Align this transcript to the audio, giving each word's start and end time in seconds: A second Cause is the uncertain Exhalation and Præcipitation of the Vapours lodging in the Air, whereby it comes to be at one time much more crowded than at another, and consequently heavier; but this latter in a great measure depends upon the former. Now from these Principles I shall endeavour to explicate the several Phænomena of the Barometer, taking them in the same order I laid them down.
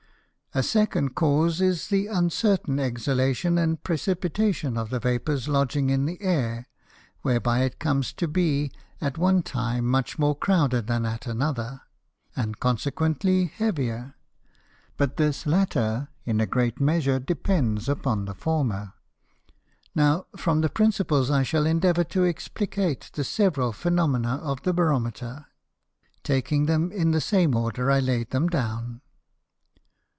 A 0.53 0.63
second 0.63 1.15
Cause 1.15 1.61
is 1.61 1.87
the 1.87 2.07
uncertain 2.07 2.77
Exhalation 2.77 3.57
and 3.57 3.81
Præcipitation 3.83 4.77
of 4.77 4.89
the 4.89 4.99
Vapours 4.99 5.47
lodging 5.47 5.89
in 5.89 6.03
the 6.05 6.21
Air, 6.21 6.67
whereby 7.21 7.59
it 7.59 7.79
comes 7.79 8.11
to 8.11 8.27
be 8.27 8.69
at 8.99 9.17
one 9.17 9.43
time 9.43 9.85
much 9.87 10.19
more 10.19 10.35
crowded 10.35 10.87
than 10.87 11.05
at 11.05 11.25
another, 11.25 11.79
and 12.35 12.59
consequently 12.59 13.45
heavier; 13.45 14.15
but 14.97 15.15
this 15.15 15.45
latter 15.45 16.09
in 16.25 16.41
a 16.41 16.45
great 16.45 16.81
measure 16.81 17.17
depends 17.17 17.87
upon 17.87 18.25
the 18.25 18.35
former. 18.35 18.91
Now 19.95 20.25
from 20.35 20.59
these 20.59 20.71
Principles 20.71 21.31
I 21.31 21.43
shall 21.43 21.65
endeavour 21.65 22.03
to 22.03 22.25
explicate 22.25 23.09
the 23.13 23.23
several 23.23 23.71
Phænomena 23.71 24.37
of 24.39 24.63
the 24.63 24.73
Barometer, 24.73 25.45
taking 26.25 26.65
them 26.65 26.91
in 26.91 27.11
the 27.11 27.21
same 27.21 27.55
order 27.55 27.89
I 27.89 28.01
laid 28.01 28.31
them 28.31 28.49
down. 28.49 28.99